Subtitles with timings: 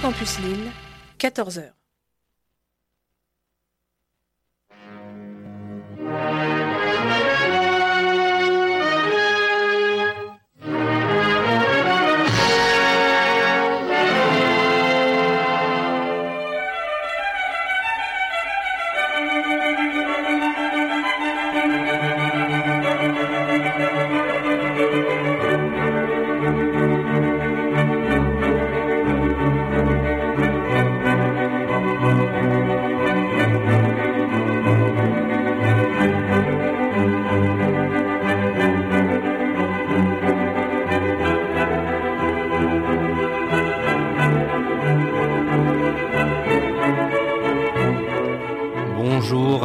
[0.00, 0.70] Campus Lille,
[1.18, 1.77] 14h.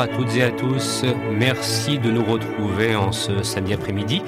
[0.08, 4.22] Toutes et à tous, merci de nous retrouver en ce samedi après-midi.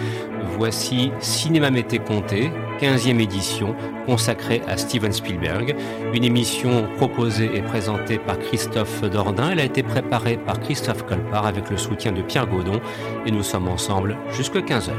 [0.57, 3.75] Voici Cinéma Mété Comté, 15e édition
[4.05, 5.75] consacrée à Steven Spielberg.
[6.13, 9.49] Une émission proposée et présentée par Christophe Dordain.
[9.51, 12.79] Elle a été préparée par Christophe Colpart avec le soutien de Pierre Gaudon
[13.25, 14.91] et nous sommes ensemble jusqu'à 15h.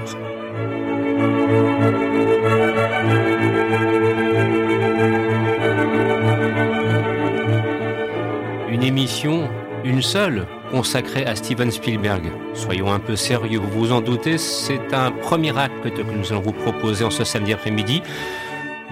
[8.70, 9.48] Une émission,
[9.84, 12.24] une seule, consacré à Steven Spielberg.
[12.54, 16.42] Soyons un peu sérieux, vous vous en doutez, c'est un premier acte que nous allons
[16.42, 18.02] vous proposer en ce samedi après-midi.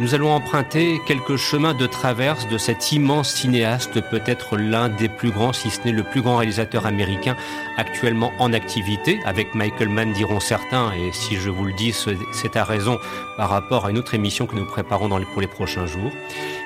[0.01, 5.31] Nous allons emprunter quelques chemins de traverse de cet immense cinéaste, peut-être l'un des plus
[5.31, 7.37] grands, si ce n'est le plus grand réalisateur américain
[7.77, 11.95] actuellement en activité, avec Michael Mann diront certains, et si je vous le dis,
[12.33, 12.99] c'est à raison
[13.37, 16.11] par rapport à une autre émission que nous préparons pour les prochains jours.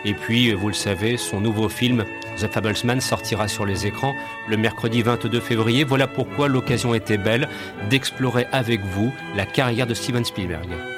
[0.06, 2.06] Et puis, vous le savez, son nouveau film,
[2.40, 4.14] The Fablesman, sortira sur les écrans
[4.48, 5.84] le mercredi 22 février.
[5.84, 7.48] Voilà pourquoi l'occasion était belle
[7.90, 10.97] d'explorer avec vous la carrière de Steven Spielberg.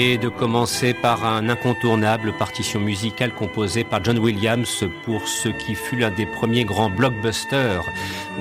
[0.00, 5.74] Et de commencer par un incontournable partition musicale composée par John Williams pour ce qui
[5.74, 7.82] fut l'un des premiers grands blockbusters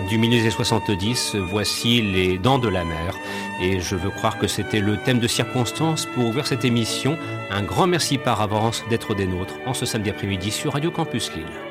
[0.07, 1.35] du milieu des 70.
[1.49, 3.17] Voici Les Dents de la Mer
[3.59, 7.17] et je veux croire que c'était le thème de circonstance pour ouvrir cette émission.
[7.49, 11.31] Un grand merci par avance d'être des nôtres en ce samedi après-midi sur Radio Campus
[11.33, 11.66] Lille.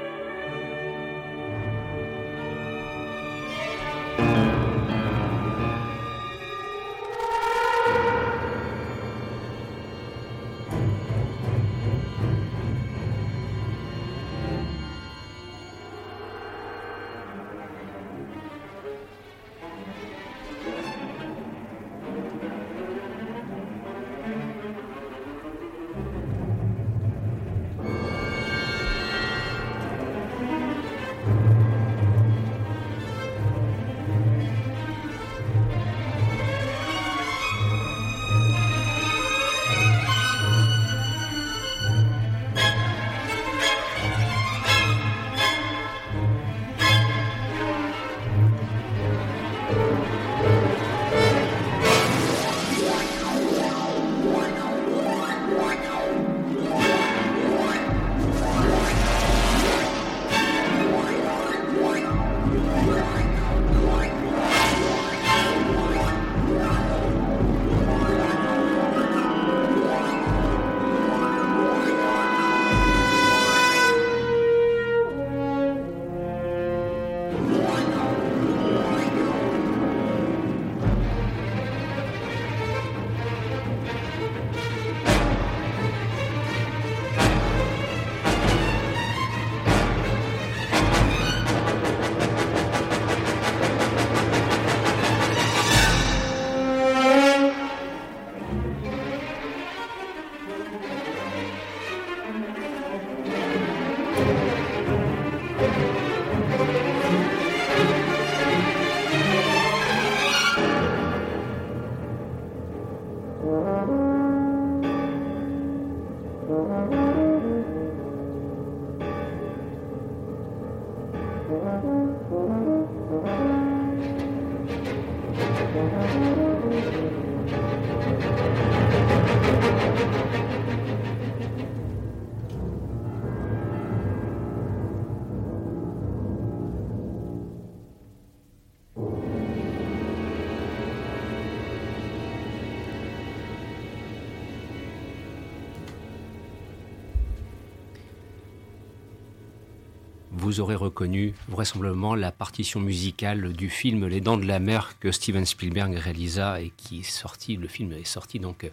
[150.56, 155.12] Vous aurez reconnu vraisemblablement la partition musicale du film Les Dents de la Mer que
[155.12, 158.70] Steven Spielberg réalisa et qui est sorti, le film est sorti donc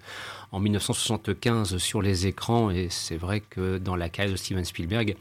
[0.54, 2.70] en 1975 sur les écrans.
[2.70, 5.18] Et c'est vrai que dans la carrière de Steven Spielberg,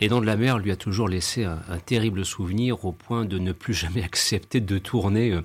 [0.00, 3.38] les Dents de la Mer lui a toujours laissé un, terrible souvenir au point de
[3.38, 5.42] ne plus jamais accepter de tourner euh,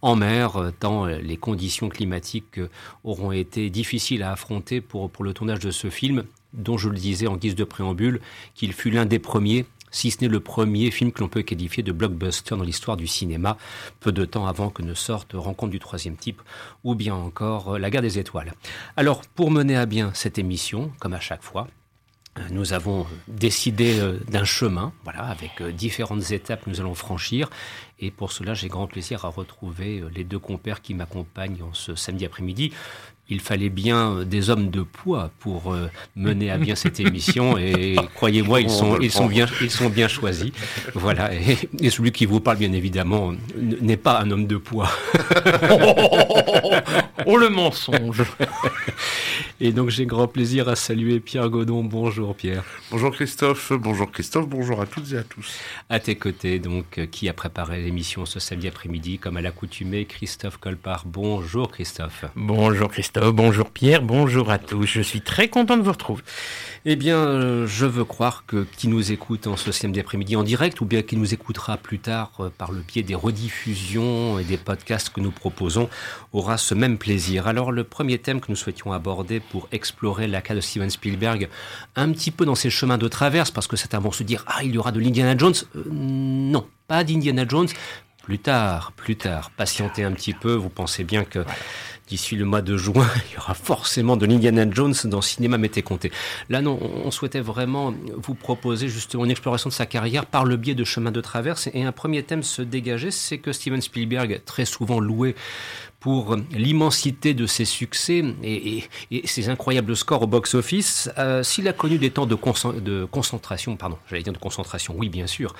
[0.00, 2.60] en mer, euh, tant euh, les conditions climatiques
[3.04, 6.24] auront été difficiles à affronter pour, pour le tournage de ce film,
[6.54, 8.22] dont je le disais en guise de préambule,
[8.54, 11.82] qu'il fut l'un des premiers si ce n'est le premier film que l'on peut qualifier
[11.82, 13.56] de blockbuster dans l'histoire du cinéma,
[14.00, 16.42] peu de temps avant que ne sorte Rencontre du troisième type
[16.84, 18.52] ou bien encore La guerre des étoiles.
[18.96, 21.68] Alors, pour mener à bien cette émission, comme à chaque fois,
[22.50, 27.50] nous avons décidé euh, d'un chemin, voilà, avec euh, différentes étapes que nous allons franchir.
[28.00, 31.74] Et pour cela, j'ai grand plaisir à retrouver euh, les deux compères qui m'accompagnent en
[31.74, 32.72] ce samedi après-midi.
[33.30, 35.76] Il fallait bien des hommes de poids pour
[36.16, 37.58] mener à bien cette émission.
[37.58, 40.50] Et croyez-moi ils sont ils sont bien ils sont bien choisis.
[40.94, 41.30] Voilà.
[41.34, 44.88] Et, celui qui vous parle bien évidemment n'est pas un homme de poids
[47.26, 48.22] oh, le mensonge.
[49.60, 51.82] Et donc j'ai grand plaisir à saluer Pierre Godon.
[51.82, 52.62] Bonjour Pierre.
[52.92, 53.72] Bonjour Christophe.
[53.72, 54.46] Bonjour Christophe.
[54.46, 55.58] Bonjour à toutes et à tous.
[55.88, 60.58] À tes côtés donc qui a préparé l'émission ce samedi après-midi comme à l'accoutumée Christophe
[60.58, 61.04] Colpart.
[61.06, 62.24] Bonjour Christophe.
[62.36, 63.34] Bonjour Christophe.
[63.34, 64.86] Bonjour Pierre, bonjour à tous.
[64.86, 66.22] Je suis très content de vous retrouver.
[66.84, 70.44] Eh bien, euh, je veux croire que qui nous écoute en ce samedi après-midi en
[70.44, 74.44] direct ou bien qui nous écoutera plus tard euh, par le biais des rediffusions et
[74.44, 75.88] des podcasts que nous proposons
[76.32, 77.07] aura ce même plaisir.
[77.46, 81.48] Alors, le premier thème que nous souhaitions aborder pour explorer la cas de Steven Spielberg
[81.96, 84.62] un petit peu dans ses chemins de traverse, parce que certains vont se dire Ah,
[84.62, 85.54] il y aura de l'Indiana Jones.
[85.76, 87.68] Euh, non, pas d'Indiana Jones.
[88.22, 90.52] Plus tard, plus tard, patientez un petit peu.
[90.52, 91.38] Vous pensez bien que
[92.08, 95.82] d'ici le mois de juin, il y aura forcément de l'Indiana Jones dans Cinéma Mété
[95.82, 96.10] Compté.
[96.48, 100.56] Là, non, on souhaitait vraiment vous proposer justement une exploration de sa carrière par le
[100.56, 101.70] biais de chemins de traverse.
[101.72, 105.34] Et un premier thème se dégageait, c'est que Steven Spielberg, très souvent loué
[106.00, 108.84] pour l'immensité de ses succès et,
[109.24, 111.10] ses incroyables scores au box-office.
[111.18, 112.36] Euh, s'il a connu des temps de,
[113.04, 115.54] concentration, pardon, j'allais dire de concentration, oui bien sûr,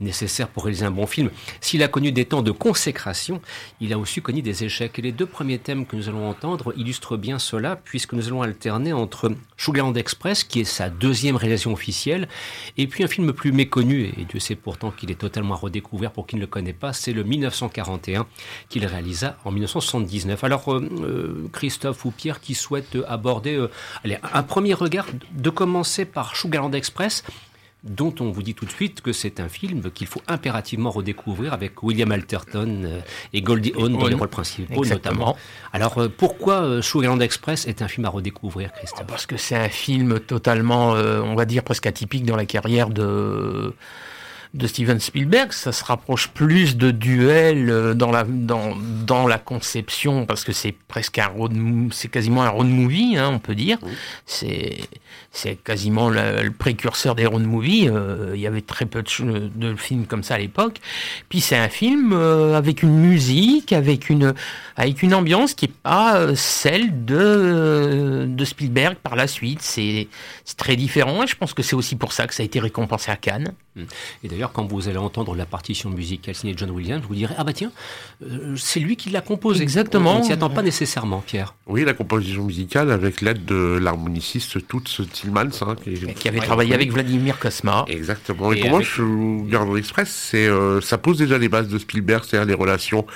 [0.00, 1.30] nécessaire pour réaliser un bon film,
[1.60, 3.40] s'il a connu des temps de consécration,
[3.80, 4.98] il a aussi connu des échecs.
[4.98, 8.42] Et les deux premiers thèmes que nous allons entendre illustrent bien cela, puisque nous allons
[8.42, 12.28] alterner entre Sugarland Express, qui est sa deuxième réalisation officielle,
[12.76, 16.10] et puis un film plus méconnu, et Dieu sait pourtant qu'il est totalement à redécouvrir
[16.10, 18.26] pour qui ne le connaît pas, c'est le 1941
[18.68, 19.83] qu'il réalisa en 1960.
[20.42, 23.70] Alors, euh, euh, Christophe ou Pierre qui souhaitent aborder euh,
[24.04, 27.24] allez, un premier regard, de commencer par Sugarland Express,
[27.82, 31.52] dont on vous dit tout de suite que c'est un film qu'il faut impérativement redécouvrir
[31.52, 33.02] avec William Alterton
[33.34, 35.36] et Goldie Hawn dans les rôles principaux notamment.
[35.74, 39.06] Alors pourquoi Sugarland Express est un film à redécouvrir, Christophe?
[39.06, 43.74] Parce que c'est un film totalement, on va dire presque atypique dans la carrière de
[44.54, 49.38] de Steven Spielberg, ça se rapproche plus de duel euh, dans la dans dans la
[49.38, 51.52] conception parce que c'est presque un road
[51.90, 53.78] c'est quasiment un road movie, hein, on peut dire.
[54.26, 54.78] C'est
[55.32, 57.88] c'est quasiment le, précurseur des road movies.
[57.88, 60.80] Euh, il y avait très peu de, de films comme ça à l'époque.
[61.28, 64.34] Puis c'est un film euh, avec une musique, avec une
[64.76, 69.62] avec une ambiance qui est pas celle de de Spielberg par la suite.
[69.62, 70.06] C'est
[70.44, 72.60] c'est très différent et je pense que c'est aussi pour ça que ça a été
[72.60, 73.52] récompensé à Cannes.
[74.22, 77.44] Et d'ailleurs, quand vous allez entendre la partition musicale signée John Williams, vous direz Ah
[77.44, 77.72] bah tiens,
[78.22, 79.62] euh, c'est lui qui l'a composée.
[79.62, 80.16] Exactement.
[80.16, 81.54] On ne s'y attend pas nécessairement, Pierre.
[81.66, 85.50] Oui, la composition musicale avec l'aide de l'harmoniciste Toots Tillmans.
[85.62, 85.76] Hein,
[86.16, 87.84] qui, avait travaillé avec Vladimir Kosma.
[87.88, 88.52] Exactement.
[88.52, 92.24] Et, pour moi, je Garde Express, c'est, euh, ça pose déjà les bases de Spielberg,
[92.24, 93.06] c'est-à-dire les relations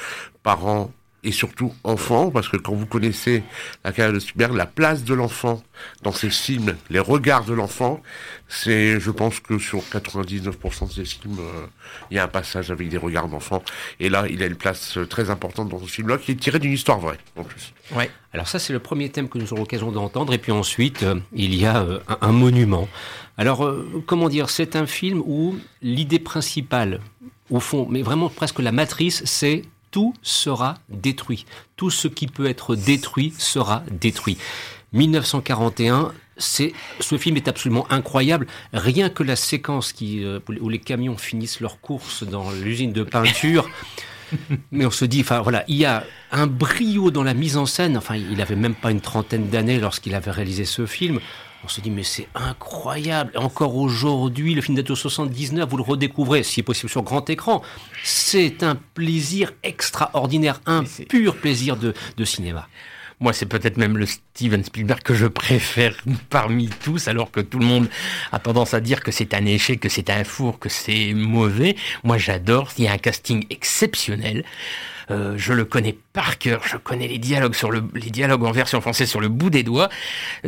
[0.43, 0.91] parents
[1.29, 3.43] et surtout enfant, parce que quand vous connaissez
[3.85, 5.63] la carrière de Spielberg, la place de l'enfant
[6.03, 8.01] dans ses films, les regards de l'enfant,
[8.49, 11.67] c'est, je pense que sur 99% de ses films, euh,
[12.11, 13.63] il y a un passage avec des regards d'enfant.
[14.01, 16.59] Et là, il a une place euh, très importante dans ce film-là, qui est tiré
[16.59, 17.75] d'une histoire vraie, en plus.
[17.95, 18.11] Ouais.
[18.33, 20.33] Alors ça, c'est le premier thème que nous aurons l'occasion d'entendre.
[20.33, 22.89] Et puis ensuite, euh, il y a un, un, monument.
[23.37, 23.71] Alors,
[24.07, 27.01] comment dire, c'est un film où l'idée principale,
[27.51, 31.47] au fond, mais vraiment presque la matrice, c'est tout sera détruit.
[31.77, 34.39] Tout ce qui peut être détruit sera détruit.
[34.93, 38.47] 1941, c'est ce film est absolument incroyable.
[38.73, 43.03] Rien que la séquence qui, euh, où les camions finissent leur course dans l'usine de
[43.03, 43.69] peinture.
[44.73, 47.67] Mais on se dit, enfin voilà, il y a un brio dans la mise en
[47.67, 47.97] scène.
[47.97, 51.21] Enfin, il avait même pas une trentaine d'années lorsqu'il avait réalisé ce film.
[51.65, 53.33] On se dit, mais c'est incroyable.
[53.37, 57.63] Encore aujourd'hui, le film date de 79, vous le redécouvrez, si possible sur grand écran.
[58.05, 62.69] C'est un plaisir extraordinaire, un pur plaisir de, cinéma.
[63.19, 65.97] moi, c'est peut-être même le Steven Spielberg que je préfère
[66.31, 67.89] parmi tous, alors que tout le monde
[68.31, 71.75] a tendance à dire que c'est un échec, que c'est un four, que c'est mauvais.
[72.05, 72.71] Moi, j'adore.
[72.79, 74.45] Il y a un casting exceptionnel.
[75.11, 78.53] Euh, je le connais par cœur, je connais les dialogues sur le, les dialogues en
[78.53, 79.89] version française sur le bout des doigts.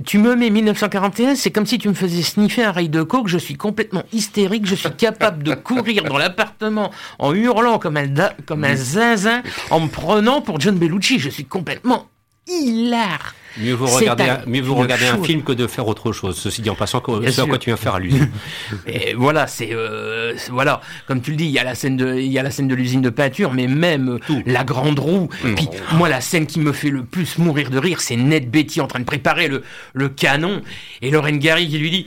[0.04, 3.28] Tu me mets 1941, c'est comme si tu me faisais sniffer un rail de coke,
[3.28, 8.08] je suis complètement hystérique, je suis capable de courir dans l'appartement en hurlant comme un,
[8.46, 12.08] comme un zinzin, en me prenant pour John Bellucci, je suis complètement
[12.50, 13.34] hilar.
[13.56, 16.38] Mieux vous regarder, un, mieux vous regarder un film que de faire autre chose.
[16.38, 18.28] Ceci dit en passant, c'est à quoi tu viens faire allusion.
[18.86, 22.14] Et voilà, c'est euh, voilà, comme tu le dis, il y a la scène de,
[22.14, 24.42] il y a la scène de l'usine de peinture, mais même Tout.
[24.46, 25.28] la grande roue.
[25.42, 25.54] Mmh.
[25.54, 28.80] Puis moi, la scène qui me fait le plus mourir de rire, c'est Ned Betty
[28.80, 29.64] en train de préparer le,
[29.94, 30.62] le canon
[31.02, 32.06] et Lorraine Gary qui lui dit.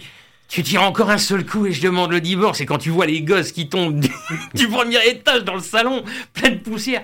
[0.50, 2.62] Tu tires encore un seul coup et je demande le divorce.
[2.62, 4.00] Et quand tu vois les gosses qui tombent
[4.54, 7.02] du premier étage dans le salon, plein de poussière,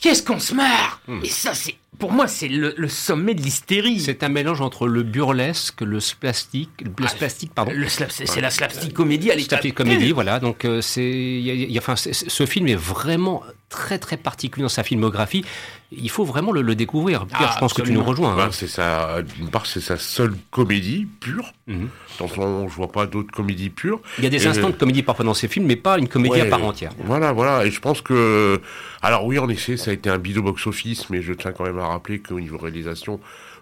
[0.00, 1.20] qu'est-ce qu'on se marre mmh.
[1.22, 4.00] Et ça, c'est pour moi, c'est le, le, sommet de l'hystérie.
[4.00, 7.72] C'est un mélange entre le burlesque, le plastique, le ah, plastique, pardon.
[8.08, 9.50] C'est la slapstick comédie à l'état.
[9.50, 10.40] Slapstick comédie, voilà.
[10.40, 15.44] Donc, euh, c'est, enfin, ce film est vraiment très très particulier dans sa filmographie.
[15.92, 17.26] Il faut vraiment le, le découvrir.
[17.26, 17.84] Pierre, ah, je pense absolument.
[17.86, 18.38] que tu nous rejoins.
[18.38, 18.50] Hein.
[18.52, 21.54] C'est sa, d'une part, c'est sa seule comédie pure.
[21.66, 21.88] Mm -hmm.
[22.18, 24.00] Dans son, je vois pas d'autres comédies pures.
[24.18, 26.08] Il y a des et instants de comédie parfois dans ses films, mais pas une
[26.08, 26.92] comédie ouais, à part entière.
[27.12, 27.64] Voilà, voilà.
[27.66, 28.60] Et je pense que,
[29.02, 31.78] alors oui, en effet, ça a été un bidon box-office, mais je tiens quand même
[31.78, 33.14] à rappeler qu'au niveau réalisation,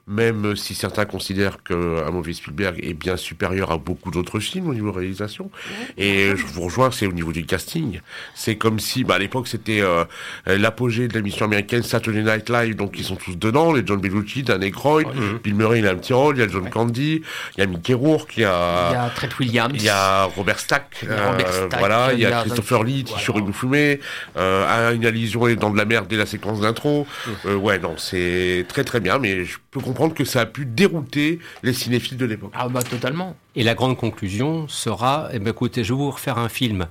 [0.08, 4.74] même si certains considèrent qu'un mauvais Spielberg est bien supérieur à beaucoup d'autres films au
[4.74, 5.50] niveau réalisation.
[5.96, 8.00] Et je vous rejoins, c'est au niveau du casting.
[8.34, 10.04] C'est comme si, bah, à l'époque, c'était euh,
[10.46, 14.42] l'apogée de l'émission américaine Saturday Night Live, donc ils sont tous dedans, les John Belushi,
[14.42, 15.42] Dan Aykroyd, -hmm.
[15.42, 16.70] Bill Murray, il a un petit rôle, il y a John ouais.
[16.70, 17.22] Candy,
[17.56, 18.88] il y a Mickey Rourke, il y a...
[18.90, 19.74] Il y a Trent Williams.
[19.74, 20.86] Il y a Robert Stack.
[21.02, 23.04] Il y a, Robert Stack, euh, voilà, il y a, il y a Christopher Lee,
[23.06, 23.22] voilà.
[23.22, 24.00] sur une fumée,
[24.36, 27.06] euh, une allusion dans de la merde dès la séquence d'intro.
[27.26, 27.56] Mm.
[27.56, 31.40] ouais, non, c'est très très bien, mais je peux comprendre que ça a pu dérouter
[31.62, 32.52] les cinéphiles de l'époque.
[32.54, 33.36] Ah bah totalement.
[33.56, 36.86] Et la grande conclusion sera, eh ben, écoutez, je vais vous refaire un film,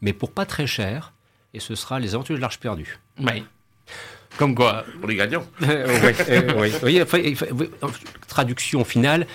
[0.00, 1.12] mais pour pas très cher,
[1.52, 2.98] et ce sera Les Aventures de l'Arche perdue.
[3.18, 3.44] Oui.
[4.36, 5.44] Comme quoi Pour les gagnants.
[5.62, 6.12] euh,
[6.82, 7.36] oui, euh, oui.
[7.52, 7.70] oui,
[8.26, 9.26] traduction finale,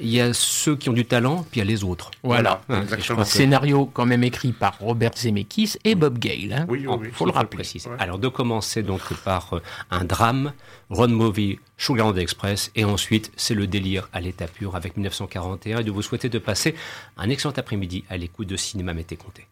[0.00, 2.10] il y a ceux qui ont du talent, puis il y a les autres.
[2.22, 2.62] Voilà.
[2.68, 2.84] voilà.
[3.16, 6.52] Un scénario quand même écrit par Robert Zemeckis et Bob Gale.
[6.52, 6.66] Hein.
[6.68, 7.64] Oui, oui, oui, faut le rappeler.
[7.74, 7.96] Ouais.
[7.98, 10.52] Alors de commencer donc par euh, un drame,
[10.88, 15.84] road movie, Sugarland Express, et ensuite c'est le délire à l'état pur avec 1941 et
[15.84, 16.74] de vous souhaiter de passer
[17.16, 19.46] un excellent après-midi à l'écoute de Cinéma Mété Comté.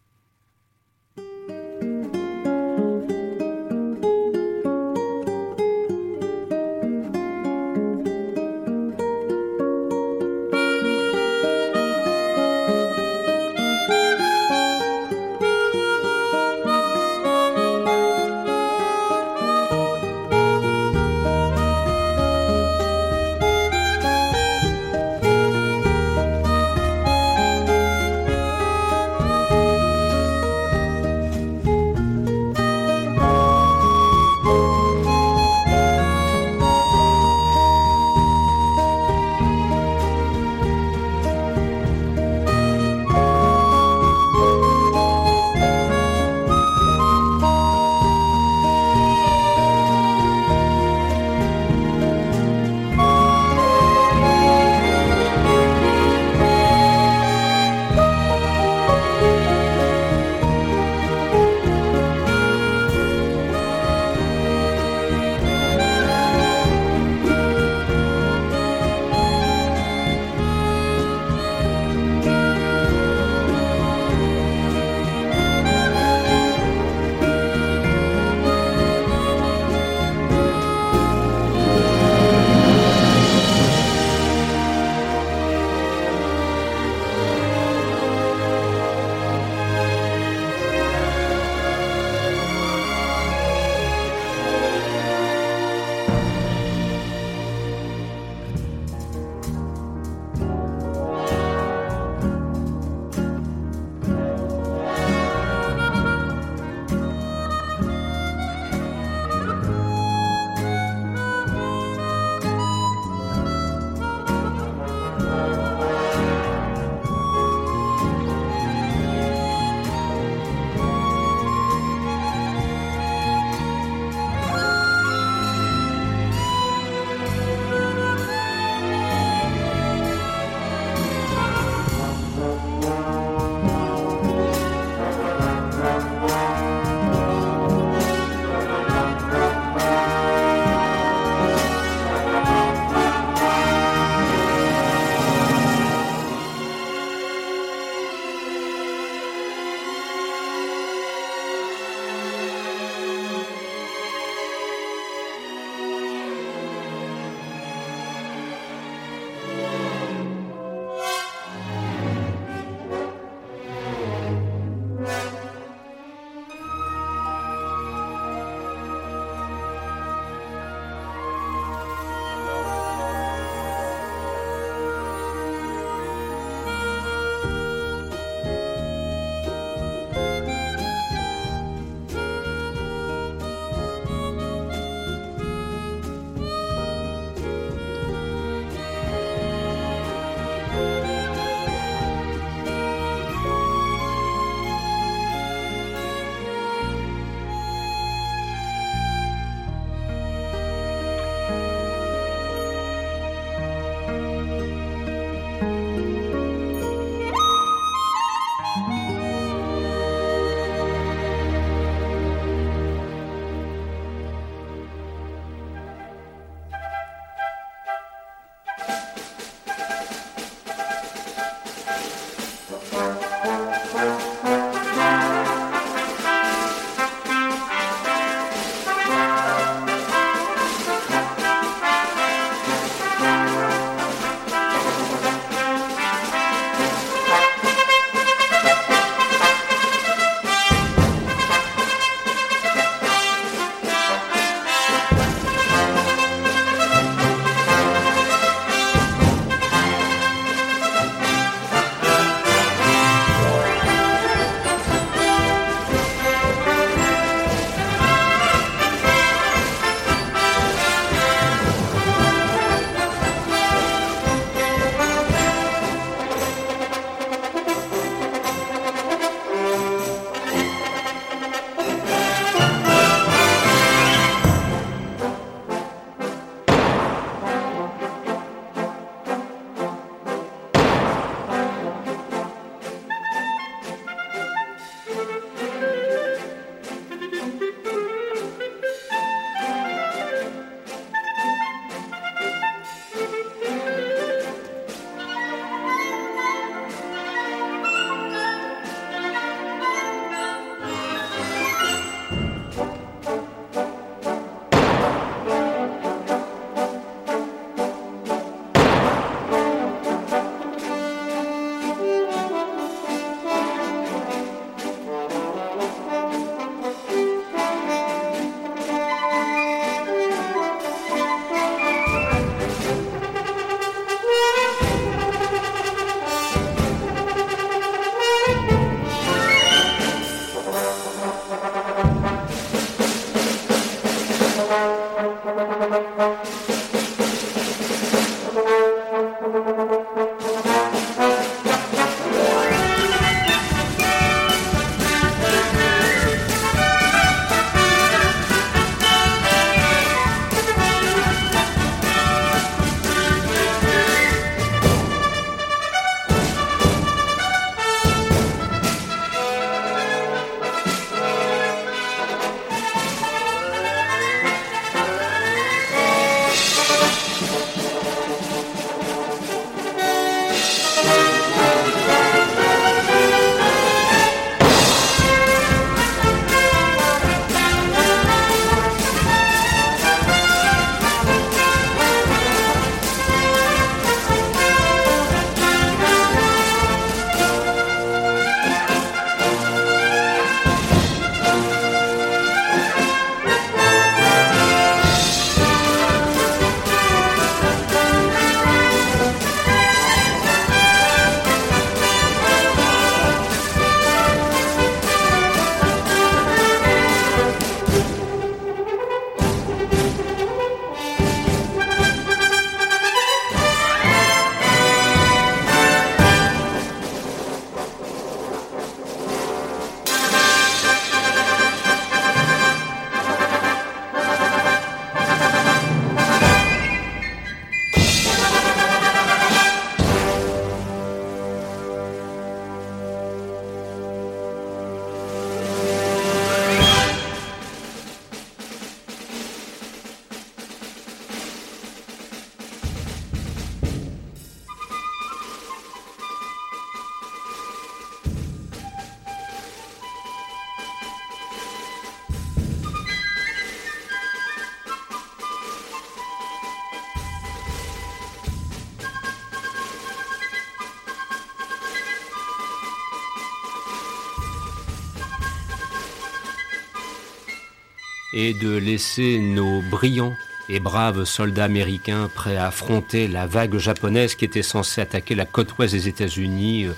[468.55, 470.37] De laisser nos brillants
[470.69, 475.47] et braves soldats américains prêts à affronter la vague japonaise qui était censée attaquer la
[475.47, 476.93] côte ouest des États-Unis euh,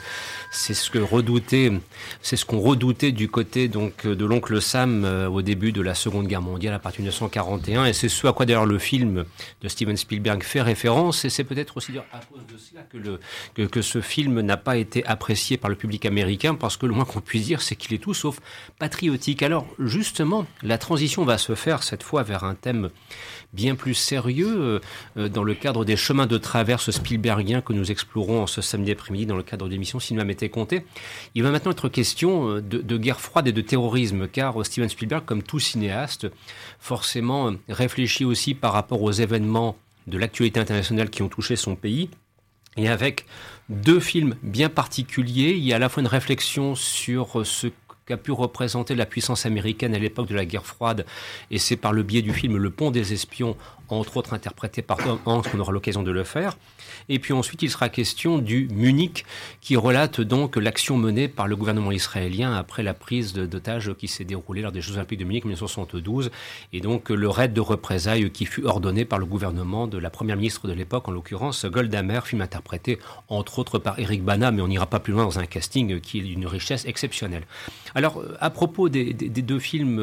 [0.50, 1.72] c'est ce que redoutait,
[2.22, 5.94] c'est ce qu'on redoutait du côté donc de l'oncle Sam euh, au début de la
[5.94, 9.24] Seconde Guerre mondiale à partir de 1941, et c'est ce à quoi d'ailleurs le film
[9.62, 12.82] de Steven Spielberg fait référence, et c'est peut-être aussi à cause de cela
[13.54, 16.94] que, que, ce film n'a pas été apprécié par le public américain, parce que le
[16.94, 18.40] moins qu'on puisse dire, c'est qu'il est tout sauf
[18.78, 19.42] patriotique.
[19.42, 22.90] Alors justement, la transition va se faire cette fois vers un thème
[23.52, 24.80] bien plus sérieux
[25.16, 28.92] euh, dans le cadre des chemins de traverse Spielbergien que nous explorons en ce samedi
[28.92, 30.84] après-midi dans le cadre d'émissions Cinéma Comté.
[31.34, 34.88] Il va maintenant être question euh, de, de, guerre froide et de terrorisme, car Steven
[34.88, 36.28] Spielberg, comme tout cinéaste,
[36.78, 39.76] forcément réfléchit aussi par rapport aux événements
[40.06, 42.10] de l'actualité internationale qui ont touché son pays.
[42.76, 43.26] Et avec
[43.68, 47.68] deux films bien particuliers, il y a à la fois une réflexion sur ce
[48.06, 51.06] qu'a pu représenter la puissance américaine à l'époque de la guerre froide,
[51.50, 53.56] et c'est par le biais du film Le Pont des Espions,
[53.92, 56.56] entre autres interprété par Tom Hanks, qu'on aura l'occasion de le faire.
[57.08, 59.24] Et puis ensuite, il sera question du Munich,
[59.60, 64.24] qui relate donc l'action menée par le gouvernement israélien après la prise d'otages qui s'est
[64.24, 66.30] déroulée lors des Jeux Olympiques de Munich en 1972,
[66.72, 70.36] et donc le raid de représailles qui fut ordonné par le gouvernement de la première
[70.36, 72.98] ministre de l'époque, en l'occurrence Golda Meir, film interprété
[73.28, 76.18] entre autres par Eric Bana, mais on n'ira pas plus loin dans un casting qui
[76.18, 77.44] est d'une richesse exceptionnelle.
[77.94, 79.98] Alors, à propos des, deux films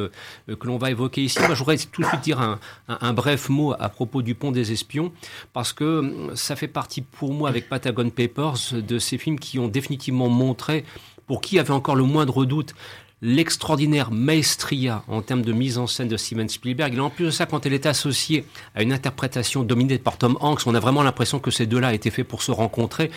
[0.50, 2.58] euh, que l'on va évoquer ici, moi je voudrais tout de suite dire
[2.90, 5.12] un bref mot à propos du Pont des Espions,
[5.54, 9.60] parce que hum, ça fait partie pour moi, avec Patagon Papers, de ces films qui
[9.60, 10.84] ont définitivement montré,
[11.26, 12.74] pour qui avait encore le moindre doute,
[13.22, 16.94] l'extraordinaire maestria en termes de mise en scène de Steven Spielberg.
[16.94, 20.38] Et en plus de ça, quand elle est associée à une interprétation dominée par Tom
[20.40, 23.10] Hanks, on a vraiment l'impression que ces deux-là étaient faits pour se rencontrer.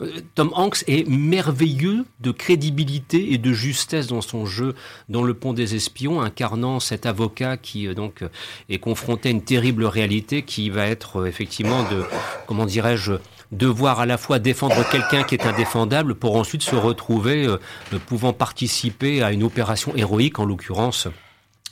[0.00, 4.74] Euh, Tom Hanks est merveilleux de crédibilité et de justesse dans son jeu
[5.08, 8.24] dans Le Pont des Espions, incarnant cet avocat qui euh, donc
[8.68, 12.02] est confronté à une terrible réalité qui va être euh, effectivement de,
[12.46, 13.12] comment dirais-je,
[13.52, 17.58] devoir à la fois défendre quelqu'un qui est indéfendable pour ensuite se retrouver euh,
[18.06, 21.08] pouvant participer à une opération héroïque, en l'occurrence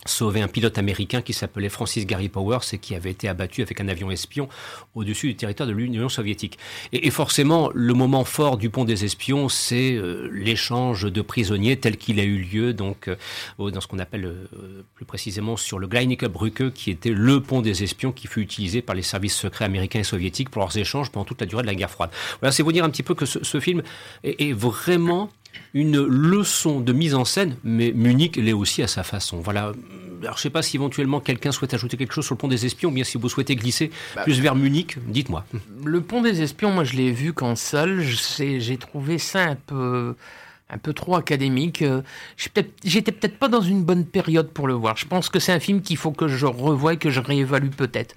[0.07, 3.81] sauver un pilote américain qui s'appelait Francis Gary Powers et qui avait été abattu avec
[3.81, 4.49] un avion espion
[4.95, 6.59] au-dessus du territoire de l'Union soviétique.
[6.93, 11.97] Et, forcément, le moment fort du pont des espions, c'est euh, l'échange de prisonniers tel
[11.97, 15.87] qu'il a eu lieu donc euh, dans ce qu'on appelle euh, plus précisément sur le
[15.87, 19.65] Gleinike Brücke, qui était le pont des espions qui fut utilisé par les services secrets
[19.65, 22.11] américains et soviétiques pour leurs échanges pendant toute la durée de la guerre froide.
[22.41, 23.83] Voilà, c'est vous dire un petit peu que ce, film
[24.25, 25.31] est vraiment
[25.75, 29.41] une leçon de mise en scène, mais Munich l'est aussi à sa façon.
[29.41, 29.73] Voilà.
[30.23, 32.65] Alors, je sais pas si éventuellement quelqu'un souhaite ajouter quelque chose sur le pont des
[32.67, 35.45] espions, ou bien si vous souhaitez glisser Bah, plus vers Munich, dites-moi.
[35.85, 40.15] Le pont des espions, moi je l'ai vu qu'en salle, j'ai trouvé ça un peu,
[40.73, 41.83] un peu trop académique.
[41.83, 42.03] Euh,
[42.37, 44.97] J'étais peut-être pas dans une bonne période pour le voir.
[44.97, 47.69] Je pense que c'est un film qu'il faut que je revoie et que je réévalue
[47.71, 48.15] peut-être.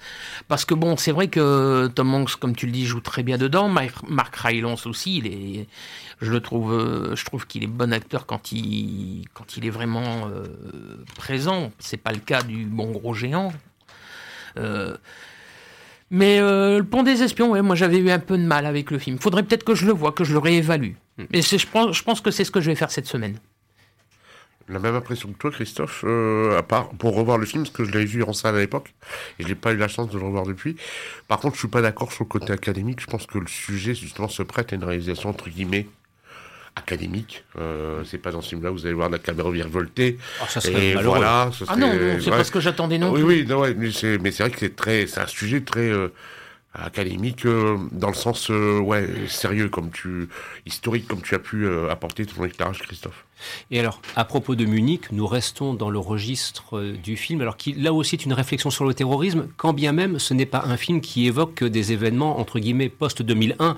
[0.47, 3.37] Parce que bon, c'est vrai que Tom Hanks, comme tu le dis, joue très bien
[3.37, 3.67] dedans.
[3.67, 5.65] Mar- Mark Rylance aussi, il
[6.21, 9.25] je le trouve, euh, je trouve qu'il est bon acteur quand il,
[9.57, 10.45] il est vraiment euh,
[11.17, 11.71] présent.
[11.77, 13.51] C'est pas le cas du bon gros géant.
[14.57, 14.95] Euh,
[16.09, 19.17] mais le pont des espions, moi j'avais eu un peu de mal avec le film.
[19.19, 20.93] Faudrait peut-être que je le vois, que je le réévalue.
[21.17, 23.37] Mais c'est- je pense, je pense que c'est ce que je vais faire cette semaine.
[24.67, 27.85] La même impression que toi, Christophe, euh, à part pour revoir le film, parce que
[27.85, 28.93] je l'avais vu en salle à l'époque,
[29.37, 30.75] et je n'ai pas eu la chance de le revoir depuis.
[31.27, 32.99] Par contre, je suis pas d'accord sur le côté académique.
[32.99, 35.87] Je pense que le sujet, justement, se prête à une réalisation, entre guillemets,
[36.75, 37.43] académique.
[37.59, 40.17] Euh, c'est pas dans ce film-là, vous allez voir la caméra virevoltée.
[40.39, 41.15] Alors, ça serait Et malheureux.
[41.17, 41.49] voilà.
[41.53, 43.27] ce Ah non, non, c'est pas ce que j'attendais non Oui, plus.
[43.41, 45.87] oui, non, ouais, mais c'est, mais c'est vrai que c'est très, c'est un sujet très
[45.91, 46.09] euh,
[46.77, 50.27] académique euh, dans le sens, euh, ouais, sérieux comme tu,
[50.65, 53.25] historique comme tu as pu euh, apporter ton éclairage, Christophe.
[53.71, 57.73] Et alors, à propos de Munich, nous restons dans le registre du film, alors qui
[57.73, 60.77] là aussi est une réflexion sur le terrorisme, quand bien même ce n'est pas un
[60.77, 63.75] film qui évoque des événements entre guillemets post-2001.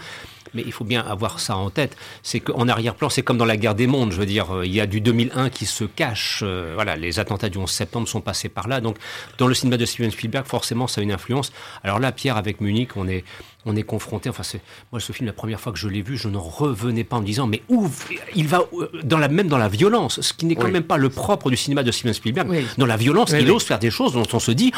[0.54, 1.96] Mais il faut bien avoir ça en tête.
[2.24, 4.12] C'est qu'en arrière-plan, c'est comme dans la guerre des mondes.
[4.12, 6.42] Je veux dire, euh, il y a du 2001 qui se cache.
[6.44, 8.82] euh, voilà, les attentats du 11 septembre sont passés par là.
[8.82, 8.98] Donc,
[9.38, 11.52] dans le cinéma de Steven Spielberg, forcément, ça a une influence.
[11.84, 13.24] Alors là, Pierre, avec Munich, on est,
[13.66, 14.30] on est confronté.
[14.30, 17.04] Enfin, c'est moi, ce film, la première fois que je l'ai vu, je n'en revenais
[17.04, 17.90] pas en me disant, mais où
[18.36, 20.72] il va euh, dans la même dans la violence, ce qui n'est quand Oui.
[20.72, 22.48] même pas le propre du cinéma de Steven Spielberg.
[22.50, 22.66] Oui.
[22.78, 24.72] Dans la violence, Oui, il ose faire des choses dont on se dit.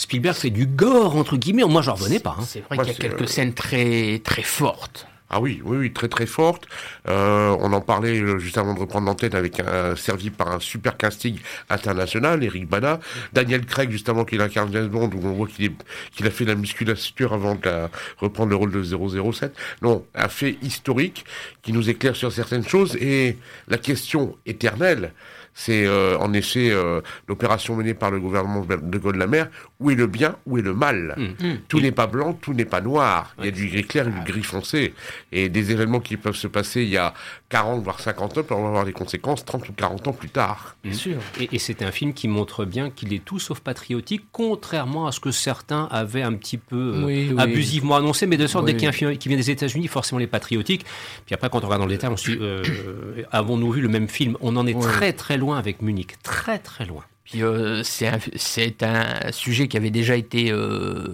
[0.00, 1.64] Spielberg fait du gore entre guillemets.
[1.64, 2.36] Moi, j'en revenais pas.
[2.38, 2.44] hein.
[2.46, 5.06] C'est vrai qu'il y a quelques euh, scènes très, très fortes.
[5.32, 6.66] Ah oui, oui, oui, très très forte.
[7.08, 10.58] Euh, on en parlait euh, juste avant de reprendre l'antenne avec un servi par un
[10.58, 11.36] super casting
[11.68, 12.98] international, Eric Bana,
[13.32, 16.50] Daniel Craig juste avant qu'il incarne James Bond, où on voit qu'il a fait de
[16.50, 19.54] la musculature avant de la- reprendre le rôle de 007.
[19.82, 21.24] Non, un fait historique
[21.62, 23.36] qui nous éclaire sur certaines choses et
[23.68, 25.12] la question éternelle.
[25.52, 29.48] C'est euh, en effet euh, l'opération menée par le gouvernement de Gaulle la mer.
[29.80, 31.58] Où est le bien, où est le mal Hum.
[31.68, 33.34] Tout n'est pas blanc, tout n'est pas noir.
[33.38, 34.92] Il y a du gris clair et du gris foncé.
[35.32, 37.14] Et des événements qui peuvent se passer il y a
[37.48, 40.76] 40 voire 50 ans peuvent avoir des conséquences 30 ou 40 ans plus tard.
[40.84, 41.16] Bien sûr.
[41.40, 45.12] Et, et c'est un film qui montre bien qu'il est tout sauf patriotique, contrairement à
[45.12, 47.40] ce que certains avaient un petit peu euh, Oui, oui.
[47.40, 48.26] abusivement annoncé.
[48.26, 48.72] Mais de sorte, Oui.
[48.72, 50.84] dès qu'il y a un film qui vient des États-Unis, forcément les patriotiques.
[51.26, 52.62] Puis après, quand on regarde dans le détail, on se dit euh,
[53.32, 54.36] avons-nous vu le même film?
[54.40, 54.82] On en est Oui.
[54.82, 57.02] très très loin avec Munich, très très loin.
[57.30, 61.06] Puis euh, c'est un, sujet qui avait déjà été euh,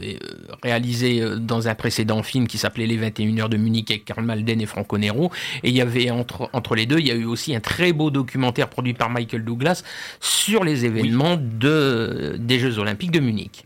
[0.00, 0.18] euh,
[0.62, 4.60] réalisé dans un précédent film qui s'appelait Les 21 heures de Munich avec Karl Malden
[4.60, 5.32] et Franco Nero.
[5.64, 7.92] Et il y avait entre, entre les deux, il y a eu aussi un très
[7.92, 9.82] beau documentaire produit par Michael Douglas
[10.20, 13.64] sur les événements de, des Jeux Olympiques de Munich.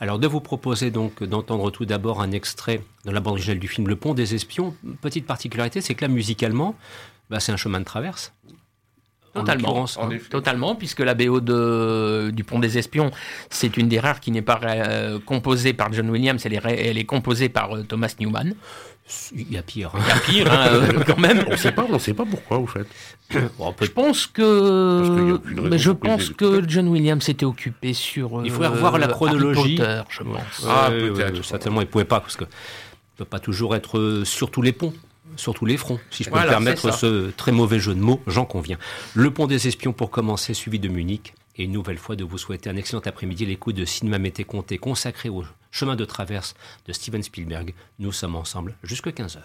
[0.00, 3.68] Alors de vous proposer donc d'entendre tout d'abord un extrait de la bande originale du
[3.68, 4.74] film Le Pont des Espions.
[5.02, 6.74] Petite particularité, c'est que là musicalement,
[7.28, 8.32] bah, c'est un chemin de traverse.
[9.34, 10.10] En Totalement, en hein.
[10.10, 10.28] effet.
[10.30, 13.10] totalement, puisque la BO de, du Pont des Espions,
[13.50, 16.98] c'est une des rares qui n'est pas euh, composée par John Williams, elle est, elle
[16.98, 18.54] est composée par euh, Thomas Newman.
[19.36, 19.90] Il y a pire.
[19.94, 19.98] hein.
[20.00, 21.44] Il y a pire, hein, euh, quand même.
[21.50, 22.86] On sait pas, on sait pas pourquoi, au fait.
[23.58, 26.62] Bon, peut- Je pense que, mais je pense que.
[26.66, 28.40] John Williams s'était occupé sur.
[28.44, 29.76] Il faudrait euh, revoir la chronologie.
[29.76, 30.66] Potter, je pense.
[30.68, 31.44] Ah, peut-être.
[31.44, 32.48] certainement, il ne pouvait pas, parce que ne
[33.18, 34.94] peut pas toujours être sur tous les ponts,
[35.36, 38.00] sur tous les fronts, si je peux Voilà, me permettre ce très mauvais jeu de
[38.00, 38.78] mots, j'en conviens.
[39.14, 42.38] Le pont des espions pour commencer, suivi de Munich, et une nouvelle fois de vous
[42.38, 46.54] souhaiter un excellent après-midi, l'écoute de Cinéma Mété Comté consacré au chemin de traverse
[46.86, 47.74] de Steven Spielberg.
[47.98, 49.38] Nous sommes ensemble jusqu'à 15h.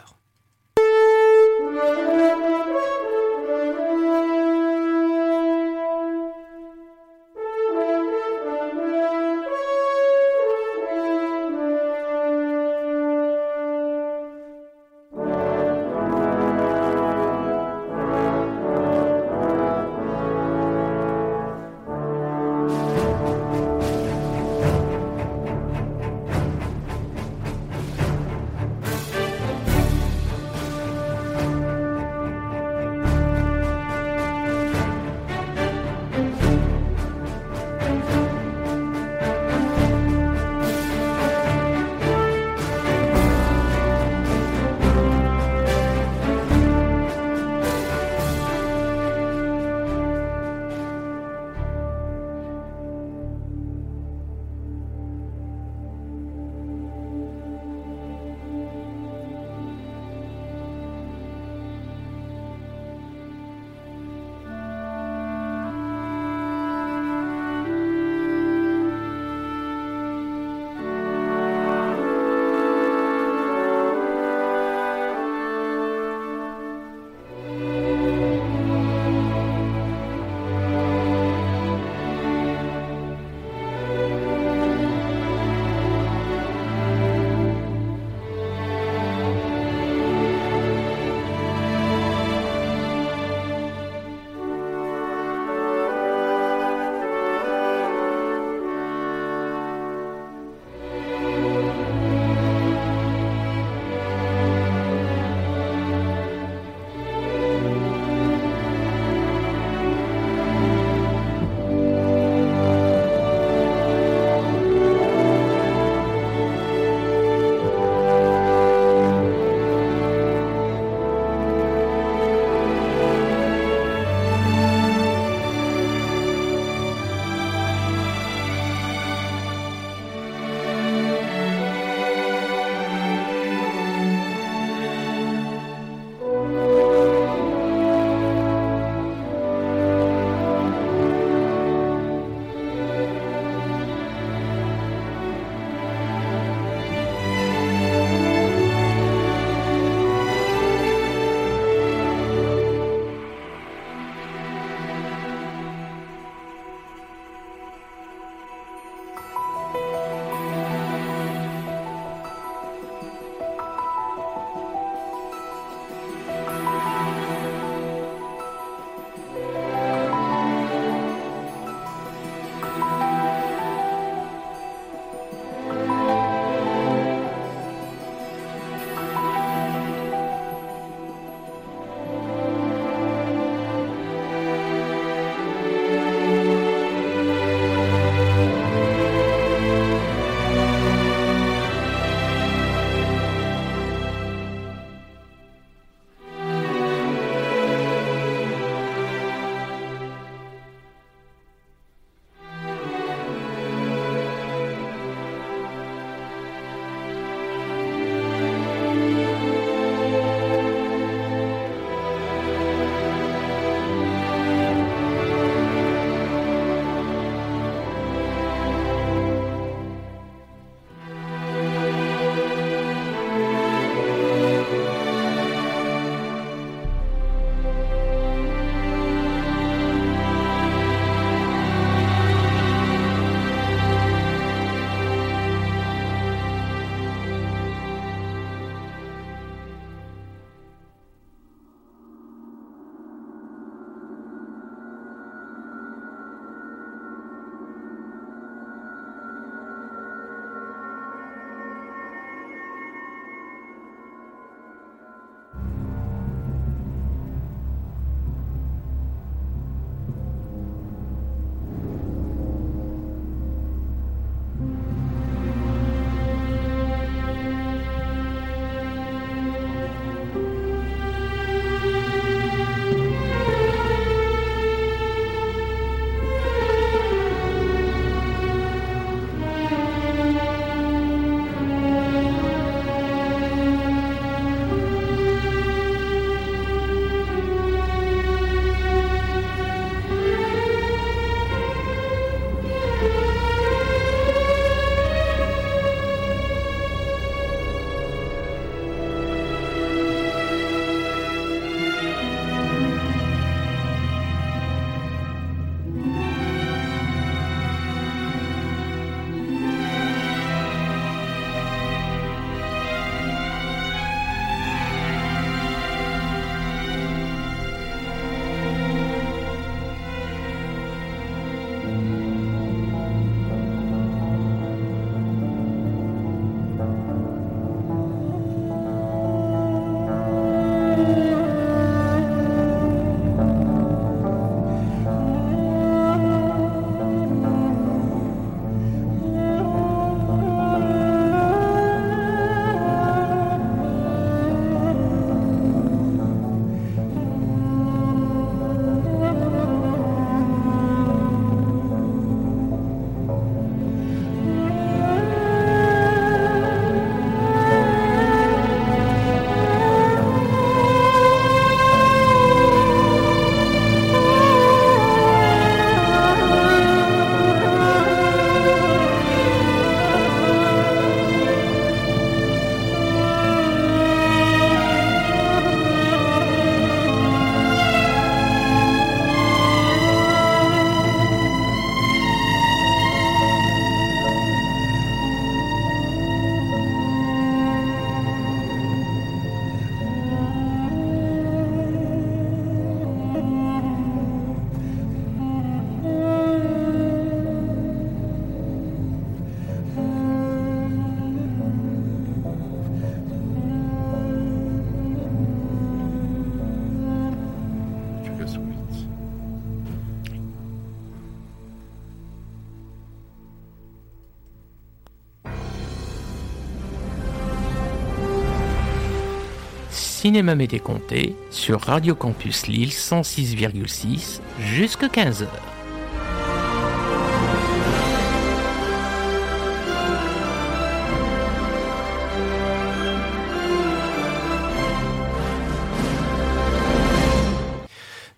[420.22, 425.48] Cinéma Mété Comté sur Radio Campus Lille 106,6 jusqu'à 15h.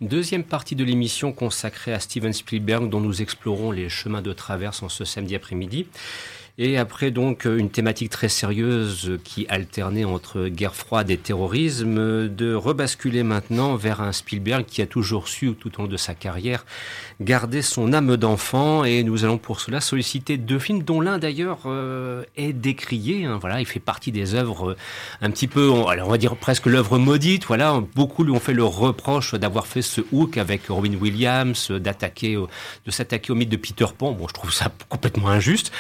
[0.02, 4.84] Deuxième partie de l'émission consacrée à Steven Spielberg dont nous explorons les chemins de traverse
[4.84, 5.88] en ce samedi après-midi.
[6.64, 12.54] Et après donc une thématique très sérieuse qui alternait entre guerre froide et terrorisme, de
[12.54, 16.64] rebasculer maintenant vers un Spielberg qui a toujours su tout au long de sa carrière
[17.20, 18.84] garder son âme d'enfant.
[18.84, 23.26] Et nous allons pour cela solliciter deux films dont l'un d'ailleurs euh, est décrié.
[23.26, 23.40] Hein.
[23.42, 24.78] voilà, il fait partie des œuvres euh,
[25.22, 27.46] un petit peu, on, alors on va dire presque l'œuvre maudite.
[27.46, 32.36] Voilà, beaucoup lui ont fait le reproche d'avoir fait ce hook avec Robin Williams, d'attaquer,
[32.36, 34.12] de s'attaquer au mythe de Peter Pan.
[34.12, 35.72] Bon, je trouve ça complètement injuste.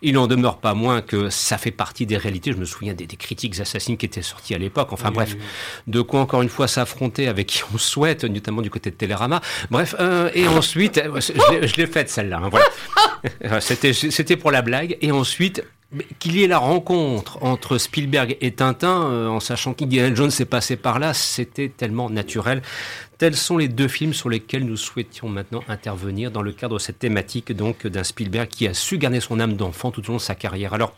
[0.00, 2.52] Il n'en demeure pas moins que ça fait partie des réalités.
[2.52, 4.92] Je me souviens des, critiques assassines qui étaient sorties à l'époque.
[4.92, 5.36] Enfin bref,
[5.86, 9.40] de quoi encore une fois s'affronter avec qui on souhaite, notamment du côté de Télérama.
[9.70, 12.40] Bref, euh, et ensuite, euh, je l'ai faite celle-là.
[12.42, 13.60] Hein, voilà.
[13.60, 14.96] C'était pour la blague.
[15.00, 15.64] Et ensuite,
[16.18, 20.76] qu'il y ait la rencontre entre Spielberg et Tintin, en sachant qu'Indiana Jones s'est passé
[20.76, 22.62] par là, c'était tellement naturel.
[23.16, 26.78] Tels sont les deux films sur lesquels nous souhaitions maintenant intervenir dans le cadre de
[26.78, 30.18] cette thématique donc d'un Spielberg qui a su garder son âme d'enfant tout au long
[30.18, 30.74] de sa carrière.
[30.74, 30.94] Alors,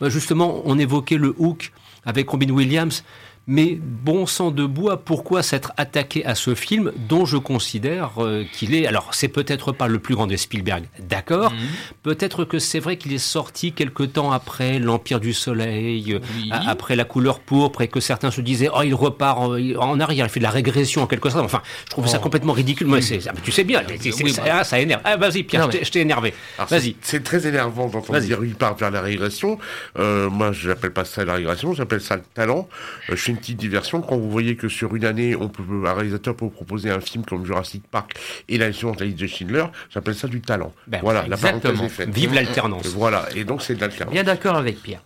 [0.00, 1.72] bah, justement, on évoquait le Hook
[2.04, 3.02] avec Robin Williams.
[3.46, 8.44] Mais bon sang de bois, pourquoi s'être attaqué à ce film dont je considère euh,
[8.52, 8.86] qu'il est...
[8.86, 11.58] Alors, c'est peut-être pas le plus grand des Spielberg, d'accord mhm.
[12.02, 16.20] Peut-être que c'est vrai qu'il est sorti quelque temps après L'Empire du Soleil, euh,
[16.50, 20.30] après La couleur pourpre, et que certains se disaient, oh, il repart en arrière, il
[20.30, 21.44] fait de la régression en quelque sorte.
[21.44, 22.22] Enfin, je trouve ça oh.
[22.22, 22.86] complètement ridicule.
[22.86, 24.64] Moi, ah, tu sais bien, bah.
[24.64, 25.02] ça, énerve.
[25.04, 26.32] Ah, vas-y, Pierre, je t'ai énervé.
[26.68, 26.96] Vas-y.
[27.02, 29.58] C'est très énervant d'entendre dire, il part vers la régression.
[29.98, 32.68] Euh, moi, je n'appelle pas ça la régression, j'appelle ça le talent.
[33.08, 35.92] je suis une petite diversion quand vous voyez que sur une année, on peut, un
[35.92, 38.14] réalisateur peut vous proposer un film comme Jurassic Park
[38.48, 40.72] et la de la liste de Schindler, j'appelle ça du talent.
[40.86, 42.10] Ben, voilà, la parenthèse est.
[42.10, 42.86] Vive l'alternance.
[42.88, 44.12] Voilà, et donc c'est de l'alternance.
[44.12, 45.02] Bien d'accord avec Pierre.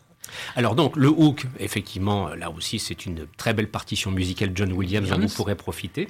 [0.56, 5.08] Alors donc le Hook, effectivement, là aussi c'est une très belle partition musicale John Williams
[5.08, 6.08] dont vous pourrez profiter.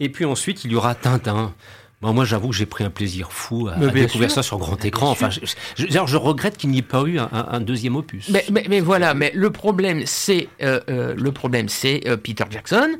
[0.00, 1.54] Et puis ensuite il y aura Tintin.
[2.02, 5.10] Moi, j'avoue que j'ai pris un plaisir fou à, découvrir ça sur grand écran.
[5.10, 5.40] Enfin, je,
[5.76, 8.30] je, regrette qu'il n'y ait pas eu un, deuxième opus.
[8.30, 12.96] Mais, mais, voilà, mais le problème, c'est euh, euh, le problème, c'est euh, Peter Jackson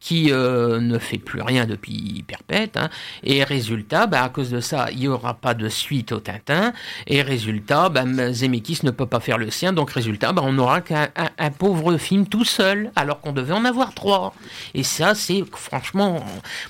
[0.00, 2.76] qui euh, ne fait plus rien depuis perpète.
[2.76, 2.88] Hein.
[3.22, 6.72] Et résultat, bah, à cause de ça, il n'y aura pas de suite au Tintin.
[7.06, 9.72] Et résultat, bah, Zemeckis ne peut pas faire le sien.
[9.72, 13.64] Donc résultat, bah, on n'aura qu'un un, pauvre film tout seul, alors qu'on devait en
[13.64, 14.34] avoir trois.
[14.74, 16.24] Et ça, c'est franchement,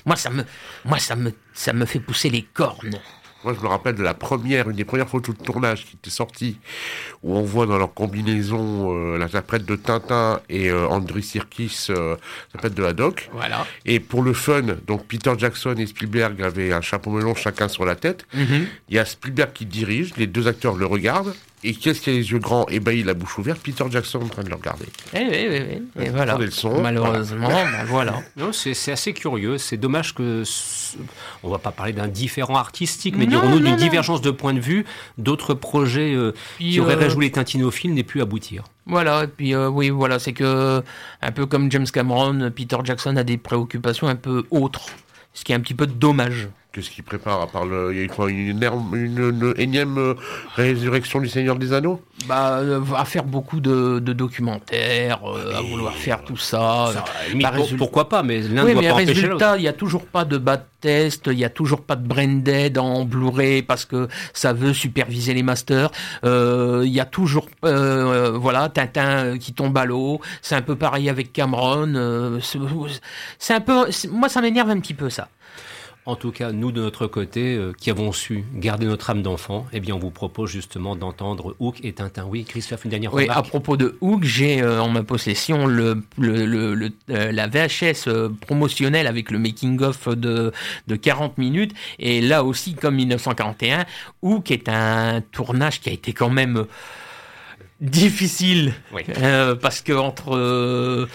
[0.05, 0.43] moi ça me,
[0.83, 2.99] moi ça me, ça me fait pousser les cornes.
[3.43, 6.11] Moi, je me rappelle de la première, une des premières photos de tournage qui était
[6.11, 6.57] sortie,
[7.23, 12.15] où on voit dans leur combinaison euh, l'interprète de Tintin et euh, Andrew Sirkis, euh,
[12.47, 13.29] l'interprète de Haddock.
[13.33, 13.65] Voilà.
[13.85, 17.85] Et pour le fun, donc Peter Jackson et Spielberg avaient un chapeau melon chacun sur
[17.85, 18.25] la tête.
[18.33, 18.67] Mhm.
[18.89, 21.33] Il y a Spielberg qui dirige, les deux acteurs le regardent,
[21.63, 24.43] et qu'est-ce qui a les yeux grands ébahi, la bouche ouverte Peter Jackson en train
[24.43, 24.85] de le regarder.
[25.13, 26.05] Eh oui, oui, oui.
[26.05, 26.37] Et voilà.
[26.81, 27.49] Malheureusement,
[27.87, 28.21] voilà.
[28.35, 29.57] Ben c'est assez curieux.
[29.57, 30.43] C'est dommage que.
[31.43, 34.85] On va pas parler d'un différent artistique, mais dirons-nous d'une divergence de point de vue.
[35.17, 36.99] D'autres projets euh, qui auraient euh...
[36.99, 38.63] réjoui les tintinophiles n'aient pu aboutir.
[38.87, 40.83] Voilà, et puis euh, oui, voilà, c'est que,
[41.21, 44.87] un peu comme James Cameron, Peter Jackson a des préoccupations un peu autres,
[45.33, 46.49] ce qui est un petit peu dommage.
[46.73, 48.63] Qu'est-ce qu'il prépare à part le, il une,
[48.93, 50.13] une, énième euh,
[50.55, 52.01] résurrection du Seigneur des Anneaux?
[52.27, 56.91] Bah, euh, à faire beaucoup de, documentaires, euh, à vouloir faire tout ça.
[57.41, 60.63] Bah, pourquoi pas Mais l'un oui, mais résultat, il n'y a toujours pas de bas
[60.79, 65.33] test, il n'y a toujours pas de branded en Blu-ray parce que ça veut superviser
[65.33, 65.91] les masters.
[66.23, 70.21] Il y a toujours, voilà, Tintin qui tombe à l'eau.
[70.41, 72.39] C'est un peu pareil avec Cameron.
[72.39, 75.27] c'est un peu, moi, ça m'énerve un petit peu ça.
[76.07, 79.67] En tout cas, nous de notre côté, euh, qui avons su garder notre âme d'enfant,
[79.71, 82.25] eh bien, on vous propose justement d'entendre Hook et Tintin.
[82.27, 86.01] Oui, Christophe, une dernière oui, à propos de Hook, j'ai euh, en ma possession le,
[86.17, 88.09] le, euh, la VHS
[88.41, 90.51] promotionnelle avec le making-of de,
[90.87, 91.73] de 40 minutes.
[91.99, 93.85] Et là aussi, comme 1941,
[94.23, 96.65] Hook est un tournage qui a été quand même
[97.79, 98.73] difficile.
[99.61, 101.07] parce que entre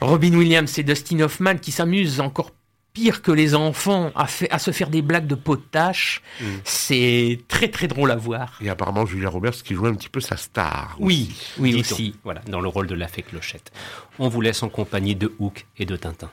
[0.00, 2.50] Robin Williams et Dustin Hoffman qui s'amusent encore
[2.94, 6.22] pire que les enfants à, à se faire des blagues de potache.
[6.40, 6.44] Mm.
[6.64, 8.58] C'est très très drôle à voir.
[8.62, 10.96] Et apparemment Julia Roberts qui joue un petit peu sa star.
[10.98, 12.14] Oui, oui aussi.
[12.24, 13.72] Voilà, dans le rôle de la fée Clochette.
[14.18, 16.30] On vous laisse en compagnie de Hook et de Tintin.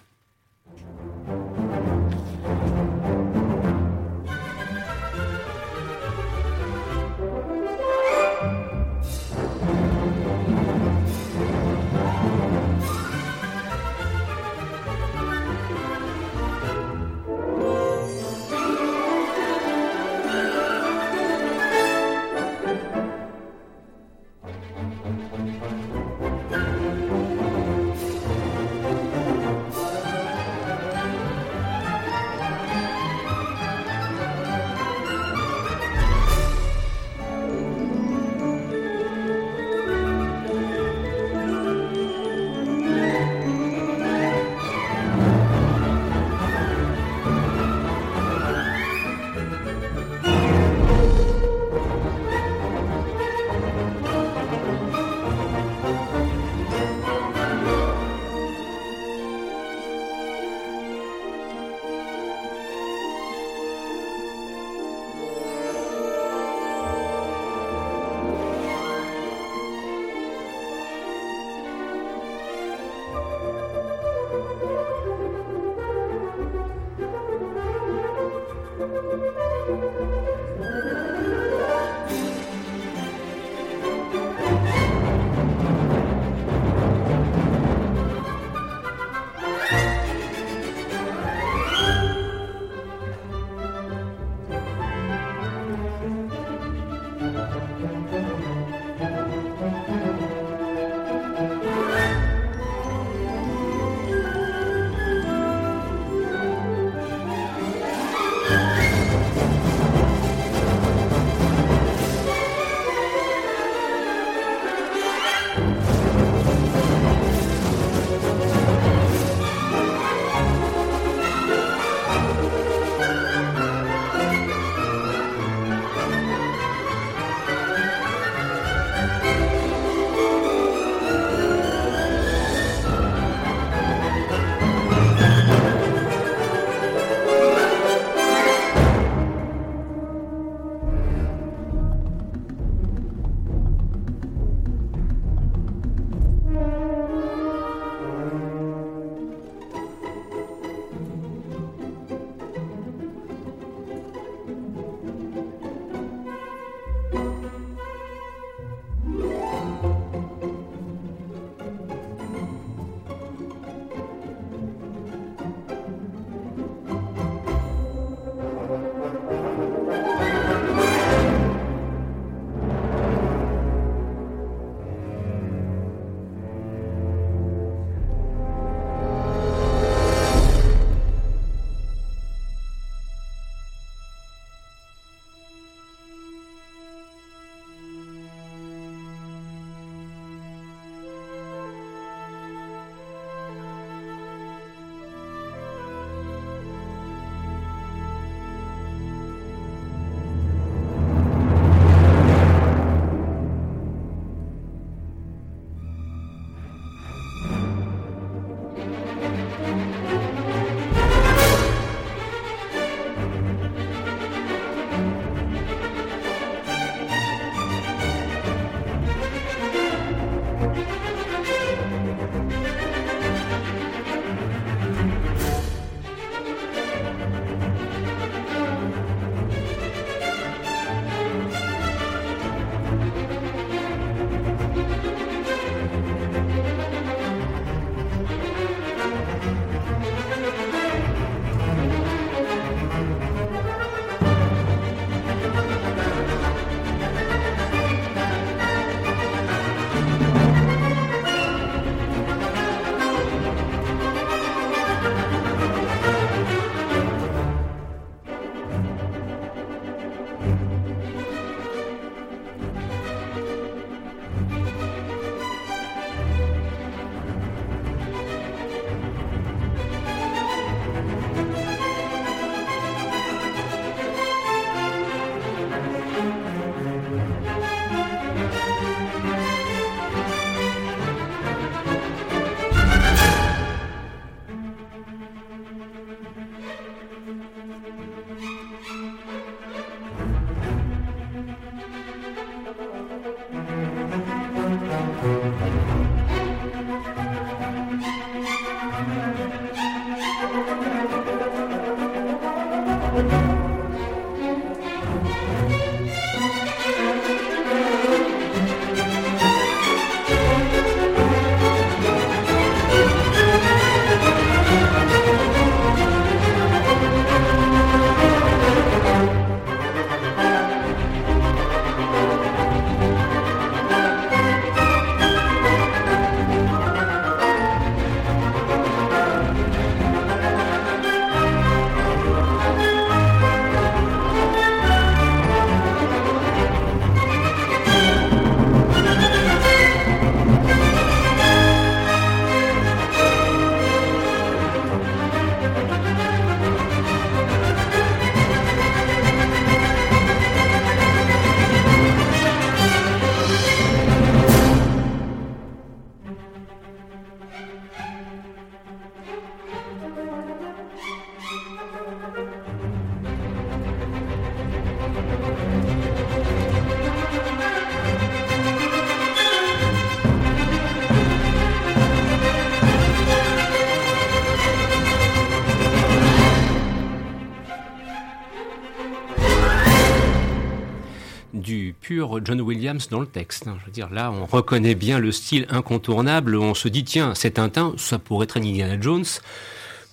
[382.44, 383.68] John Williams dans le texte.
[383.68, 383.78] Hein.
[383.82, 386.56] Je veux dire, là, on reconnaît bien le style incontournable.
[386.56, 389.26] On se dit, tiens, c'est Tintin, ça pourrait être Indiana Jones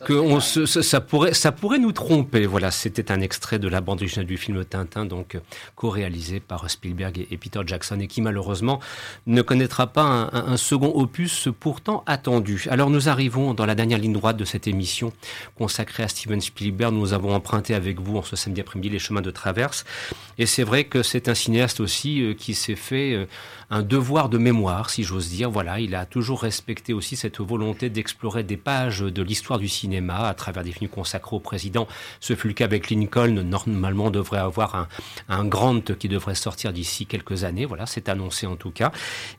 [0.05, 2.47] que on se, ça, pourrait, ça pourrait nous tromper.
[2.47, 5.41] Voilà, c'était un extrait de la bande originale du film Tintin, donc euh,
[5.75, 8.81] co-réalisé par Spielberg et, Peter Jackson, et qui malheureusement
[9.27, 12.67] ne connaîtra pas un, un, second opus pourtant attendu.
[12.71, 15.13] Alors nous arrivons dans la dernière ligne droite de cette émission
[15.57, 16.95] consacrée à Steven Spielberg.
[16.95, 19.85] Nous avons emprunté avec vous en ce samedi après-midi les chemins de traverse,
[20.39, 23.27] et c'est vrai que c'est un cinéaste aussi euh, qui s'est fait euh,
[23.71, 25.51] un devoir de mémoire, si j'ose dire.
[25.51, 29.88] Voilà, il a toujours respecté aussi cette volonté d'explorer des pages de l'histoire du cinéma
[30.09, 31.87] à travers des films consacrés au président.
[32.21, 33.43] Ce fut le cas avec Lincoln.
[33.43, 34.89] Normalement, on devrait avoir un,
[35.29, 37.65] un Grant qui devrait sortir d'ici quelques années.
[37.65, 38.93] Voilà, c'est annoncé en tout cas.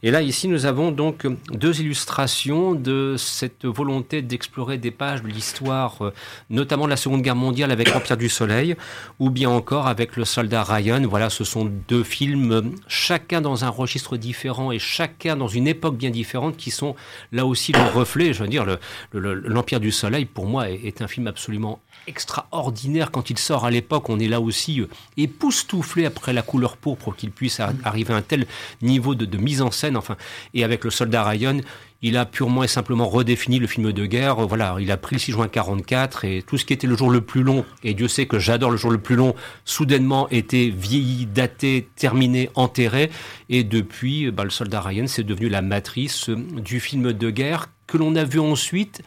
[0.03, 5.27] Et là, ici, nous avons donc deux illustrations de cette volonté d'explorer des pages de
[5.27, 6.13] l'histoire, euh,
[6.49, 8.75] notamment de la Seconde Guerre mondiale avec Empire du Soleil,
[9.19, 11.01] ou bien encore avec Le Soldat Ryan.
[11.07, 15.97] Voilà, ce sont deux films, chacun dans un registre différents et chacun dans une époque
[15.97, 16.95] bien différente qui sont
[17.31, 18.33] là aussi le reflet.
[18.33, 18.65] Je veux dire,
[19.13, 24.09] l'Empire du Soleil, pour moi, est, un film absolument extraordinaire quand il sort à l'époque.
[24.09, 24.87] On est là aussi euh,
[25.17, 28.45] époustouflé après la couleur pourpre qu'il puisse arriver à un tel
[28.81, 29.97] niveau de, mise en scène.
[29.97, 30.17] Enfin,
[30.53, 31.59] et avec le soldat Ryan,
[32.01, 34.35] il a purement et simplement redéfini le film de guerre.
[34.47, 37.09] Voilà, il a pris le 6 juin 44 et tout ce qui était le jour
[37.09, 39.35] le plus long, et Dieu sait que j'adore le jour le plus long,
[39.65, 43.11] soudainement était vieilli, daté, terminé, enterré.
[43.49, 47.97] Et depuis, bah, le soldat Ryan, c'est devenu la matrice du film de guerre que
[47.97, 49.01] l'on a vu ensuite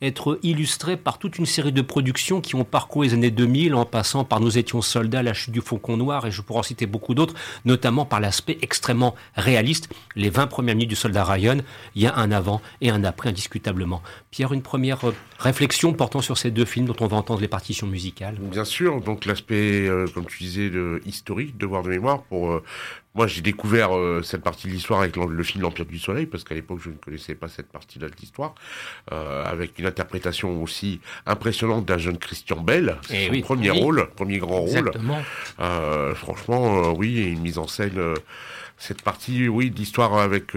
[0.00, 3.84] être illustré par toute une série de productions qui ont parcouru les années 2000 en
[3.84, 6.86] passant par Nous étions soldats, La chute du Faucon Noir et je pourrais en citer
[6.86, 7.34] beaucoup d'autres,
[7.64, 9.88] notamment par l'aspect extrêmement réaliste.
[10.14, 11.58] Les 20 premières minutes du soldat Ryan,
[11.94, 14.02] il y a un avant et un après indiscutablement.
[14.30, 17.48] Pierre, une première euh, réflexion portant sur ces deux films dont on va entendre les
[17.48, 18.36] partitions musicales?
[18.40, 22.62] Bien sûr, donc l'aspect, euh, comme tu disais, de, historique, devoir de mémoire pour euh,
[23.18, 26.44] moi, j'ai découvert euh, cette partie de l'histoire avec le film L'Empire du Soleil, parce
[26.44, 28.54] qu'à l'époque, je ne connaissais pas cette partie-là de l'histoire,
[29.10, 32.96] euh, avec une interprétation aussi impressionnante d'un jeune Christian Bell.
[33.02, 35.14] C'est eh son premier rôle, premier grand Exactement.
[35.14, 35.24] rôle.
[35.58, 38.00] Euh, franchement, oui, une mise en scène.
[38.76, 40.54] cette partie, oui, d'histoire avec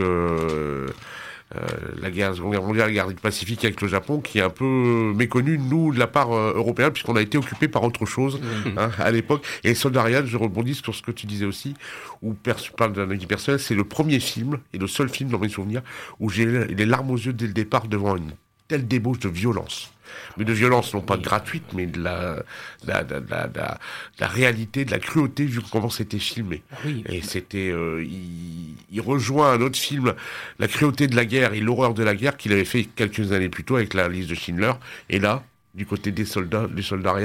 [2.01, 4.49] la guerre, seconde guerre mondiale, la guerre du Pacifique avec le Japon, qui est un
[4.49, 8.39] peu méconnue, nous, de la part euh, européenne, puisqu'on a été occupé par autre chose
[8.77, 9.45] hein, à l'époque.
[9.63, 11.75] Et Soldarian, je rebondis sur ce que tu disais aussi,
[12.21, 15.39] où je parle d'un avis personnel, c'est le premier film, et le seul film dans
[15.39, 15.81] mes souvenirs,
[16.19, 18.31] où j'ai les larmes aux yeux dès le départ devant une
[18.67, 19.91] telle débauche de violence
[20.37, 22.43] mais de violence non pas gratuite, mais de la,
[22.85, 23.79] la, la,
[24.19, 26.63] la, réalité, de la cruauté vu comment c'était filmé.
[26.71, 30.13] Ah et c'était, euh, il, il, rejoint un autre film,
[30.59, 33.49] La cruauté de la guerre et l'horreur de la guerre qu'il avait fait quelques années
[33.49, 34.73] plus tôt avec la liste de Schindler.
[35.09, 35.43] Et là,
[35.73, 37.15] du côté des soldats, des soldats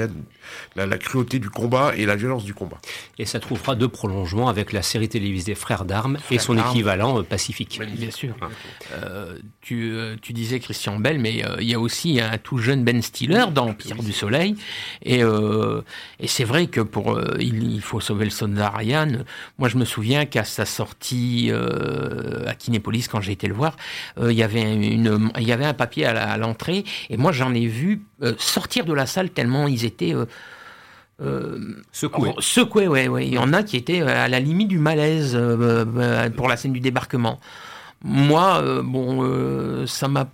[0.75, 2.77] la, la, cruauté du combat et la violence du combat.
[3.17, 7.23] Et ça trouvera deux prolongements avec la série télévisée Frères d'armes et son équivalent euh,
[7.23, 7.79] Pacifique.
[7.97, 8.35] Bien sûr.
[8.93, 12.57] Euh, tu, euh, tu, disais Christian Bell, mais euh, il y a aussi un tout
[12.57, 14.55] jeune Ben Stiller dans L'Empire du Soleil.
[15.03, 15.21] Et,
[16.19, 19.09] et c'est vrai que pour il, il, faut sauver le soldat Ryan,
[19.57, 21.51] moi je me souviens qu'à sa sortie
[22.45, 23.75] à Kinépolis, quand j'ai été le voir,
[24.21, 27.67] il, y avait une, il y avait un papier à l'entrée, et moi j'en ai
[27.67, 28.01] vu
[28.37, 30.25] sortir de la salle tellement ils étaient euh,
[31.21, 31.59] euh,
[31.91, 32.33] secoués.
[32.39, 33.27] secoués, ouais, ouais.
[33.27, 36.73] Il y en a qui étaient à la limite du malaise euh, pour la scène
[36.73, 37.39] du débarquement.
[38.03, 40.29] Moi, bon, ça m'a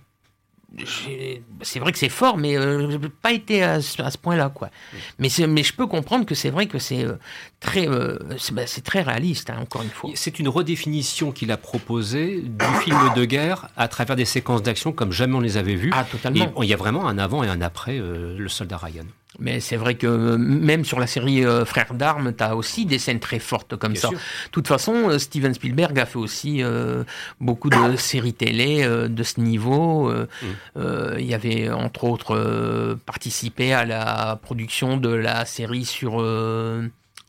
[1.62, 4.70] c'est vrai que c'est fort, mais euh, je n'ai pas été à, ce point-là, quoi.
[5.18, 7.14] Mais, mais je peux comprendre que c'est vrai que c'est euh,
[7.60, 8.18] très, euh,
[8.52, 10.10] bah, c'est très réaliste, hein, encore une fois.
[10.14, 14.92] C'est une redéfinition qu'il a proposée du film de guerre à travers des séquences d'action
[14.92, 15.90] comme jamais on les avait vues.
[15.94, 16.62] Ah, totalement.
[16.62, 19.04] il y a vraiment un avant et un après le soldat Ryan.
[19.38, 22.98] Mais c'est vrai que même sur la série euh, Frères d'armes, tu as aussi des
[22.98, 24.10] scènes très fortes comme ça.
[24.10, 24.16] De
[24.52, 27.04] toute façon, euh, Steven Spielberg a fait aussi euh,
[27.40, 30.10] beaucoup de séries télé de ce niveau.
[30.10, 31.18] Mm.
[31.18, 36.22] il y avait entre autres participé à la production de la série sur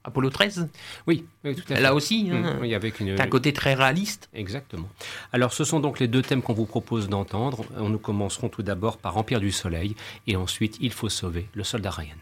[0.05, 0.69] Apollo 13
[1.07, 1.81] Oui, tout à fait.
[1.81, 3.19] Là aussi, hein, oui, avec une...
[3.19, 4.29] un côté très réaliste.
[4.33, 4.87] Exactement.
[5.33, 7.65] Alors, ce sont donc les deux thèmes qu'on vous propose d'entendre.
[7.79, 9.95] Nous commencerons tout d'abord par Empire du Soleil,
[10.27, 12.15] et ensuite Il faut sauver le soldat Ryan.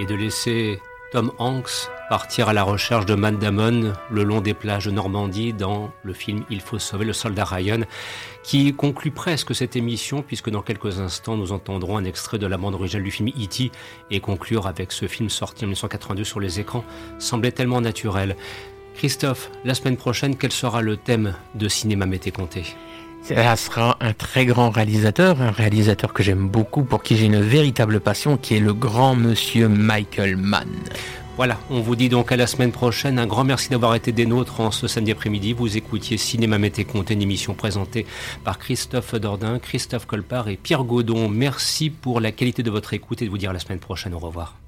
[0.00, 0.80] Et de laisser
[1.12, 5.52] Tom Hanks partir à la recherche de Matt Damon le long des plages de Normandie
[5.52, 7.80] dans le film Il faut sauver le soldat Ryan,
[8.42, 12.56] qui conclut presque cette émission puisque dans quelques instants nous entendrons un extrait de la
[12.56, 13.72] bande originale du film E.T.
[14.10, 16.84] et conclure avec ce film sorti en 1982 sur les écrans
[17.18, 18.36] semblait tellement naturel.
[18.94, 22.64] Christophe, la semaine prochaine, quel sera le thème de Cinéma Mété Comté?
[23.22, 27.40] Ça sera un très grand réalisateur, un réalisateur que j'aime beaucoup, pour qui j'ai une
[27.40, 30.68] véritable passion, qui est le grand monsieur Michael Mann.
[31.36, 33.18] Voilà, on vous dit donc à la semaine prochaine.
[33.18, 35.54] Un grand merci d'avoir été des nôtres en ce samedi après-midi.
[35.54, 38.04] Vous écoutiez Cinéma Mété Comté, une émission présentée
[38.44, 41.30] par Christophe Dordain, Christophe Colpart et Pierre Gaudon.
[41.30, 44.12] Merci pour la qualité de votre écoute et de vous dire à la semaine prochaine.
[44.12, 44.59] Au revoir.